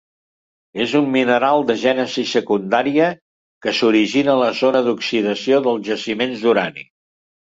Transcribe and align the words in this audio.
És 0.83 0.93
un 0.99 1.09
mineral 1.15 1.65
de 1.71 1.73
gènesi 1.81 2.23
secundària, 2.29 3.11
que 3.65 3.75
s'origina 3.81 4.33
a 4.35 4.39
la 4.41 4.49
zona 4.61 4.83
d'oxidació 4.87 5.63
dels 5.67 5.87
jaciments 5.91 6.43
d'urani. 6.47 6.87